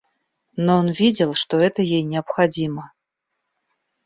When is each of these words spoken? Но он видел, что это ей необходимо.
Но 0.57 0.77
он 0.77 0.89
видел, 0.89 1.35
что 1.35 1.59
это 1.59 1.83
ей 1.83 2.01
необходимо. 2.01 2.91